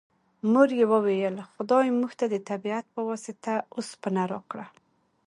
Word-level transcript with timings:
مور 0.51 0.69
یې 0.79 0.85
وویل 0.93 1.35
خدای 1.51 1.85
موږ 1.99 2.11
ته 2.19 2.25
د 2.33 2.35
طبیعت 2.49 2.85
په 2.93 3.01
واسطه 3.09 3.53
اوسپنه 3.75 4.23
راکړه 4.33 4.65